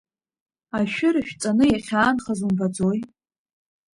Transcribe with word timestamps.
Ашәы 0.77 1.09
рышәҵаны 1.13 1.65
иахьаанхаз 1.69 2.39
умбаӡои. 2.45 2.99